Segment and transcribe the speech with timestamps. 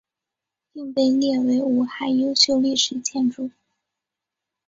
[0.73, 3.51] 并被列为武汉优秀历史建筑。